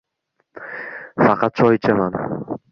faqat 1.25 1.53
choy 1.57 1.75
ichaman 1.77 2.13